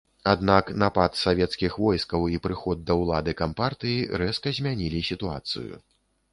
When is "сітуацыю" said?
5.13-5.73